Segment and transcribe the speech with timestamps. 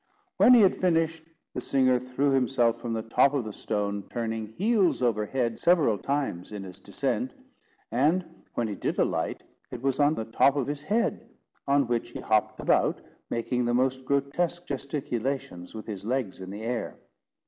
[0.37, 4.47] When he had finished, the singer threw himself from the top of the stone, turning
[4.57, 7.35] heels over head several times in his descent;
[7.91, 8.25] and
[8.55, 11.29] when he did alight, it was on the top of his head,
[11.67, 16.63] on which he hopped about, making the most grotesque gesticulations with his legs in the
[16.63, 16.97] air.